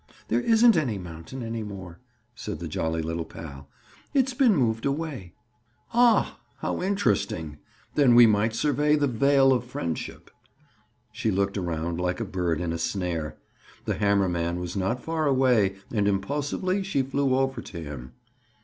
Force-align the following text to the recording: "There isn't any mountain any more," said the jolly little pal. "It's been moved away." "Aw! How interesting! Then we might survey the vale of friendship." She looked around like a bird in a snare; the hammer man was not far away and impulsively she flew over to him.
"There 0.29 0.41
isn't 0.41 0.75
any 0.75 0.97
mountain 0.97 1.43
any 1.43 1.61
more," 1.61 1.99
said 2.33 2.57
the 2.57 2.67
jolly 2.67 3.03
little 3.03 3.23
pal. 3.23 3.69
"It's 4.15 4.33
been 4.33 4.55
moved 4.55 4.83
away." 4.83 5.35
"Aw! 5.93 6.39
How 6.57 6.81
interesting! 6.81 7.59
Then 7.93 8.15
we 8.15 8.25
might 8.25 8.55
survey 8.55 8.95
the 8.95 9.05
vale 9.05 9.53
of 9.53 9.63
friendship." 9.63 10.31
She 11.11 11.29
looked 11.29 11.55
around 11.55 12.01
like 12.01 12.19
a 12.19 12.25
bird 12.25 12.59
in 12.61 12.73
a 12.73 12.79
snare; 12.79 13.37
the 13.85 13.93
hammer 13.93 14.27
man 14.27 14.59
was 14.59 14.75
not 14.75 15.03
far 15.03 15.27
away 15.27 15.75
and 15.93 16.07
impulsively 16.07 16.81
she 16.81 17.03
flew 17.03 17.35
over 17.35 17.61
to 17.61 17.79
him. 17.79 18.13